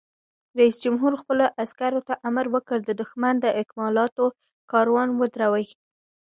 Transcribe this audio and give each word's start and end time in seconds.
رئیس 0.59 0.75
جمهور 0.83 1.13
خپلو 1.21 1.43
عسکرو 1.63 2.01
ته 2.07 2.13
امر 2.27 2.45
وکړ؛ 2.53 2.77
د 2.85 2.91
دښمن 3.01 3.35
د 3.39 3.45
اکمالاتو 3.61 4.25
کاروان 4.71 5.09
ودروئ! 5.13 5.65